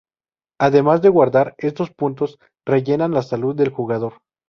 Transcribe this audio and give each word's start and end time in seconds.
Además 0.59 1.03
de 1.03 1.09
guardar, 1.09 1.53
estos 1.59 1.91
puntos 1.91 2.39
rellenan 2.65 3.11
la 3.13 3.21
salud 3.21 3.55
del 3.55 3.69
jugador. 3.69 4.13